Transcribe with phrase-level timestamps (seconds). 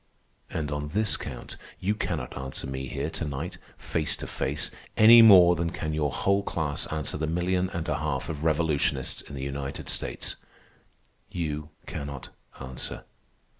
[0.49, 5.21] And on this count you cannot answer me here to night, face to face, any
[5.21, 9.35] more than can your whole class answer the million and a half of revolutionists in
[9.35, 10.37] the United States.
[11.29, 12.29] You cannot
[12.59, 13.03] answer.